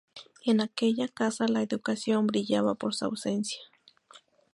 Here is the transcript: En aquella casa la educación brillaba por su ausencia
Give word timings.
En 0.45 0.61
aquella 0.61 1.07
casa 1.07 1.47
la 1.47 1.61
educación 1.61 2.25
brillaba 2.25 2.73
por 2.73 2.95
su 2.95 3.05
ausencia 3.05 3.59